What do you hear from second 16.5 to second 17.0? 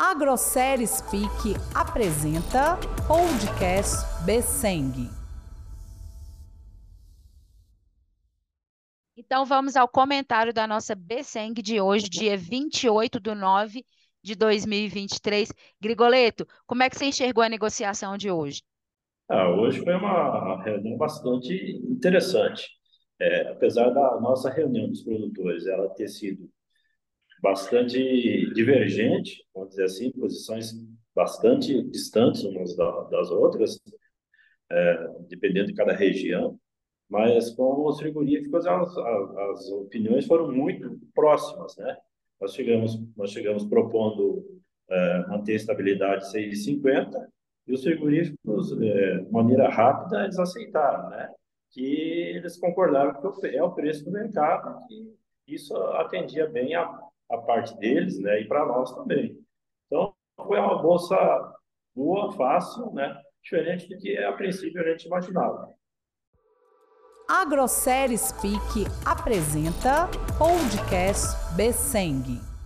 como é que